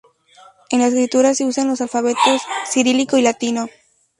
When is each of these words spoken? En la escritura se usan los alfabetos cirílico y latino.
En 0.71 0.79
la 0.79 0.87
escritura 0.87 1.35
se 1.35 1.45
usan 1.45 1.67
los 1.67 1.79
alfabetos 1.79 2.41
cirílico 2.67 3.17
y 3.19 3.21
latino. 3.21 3.69